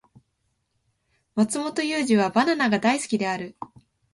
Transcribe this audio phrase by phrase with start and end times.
[1.35, 3.55] マツモトユウジはバナナが大好きである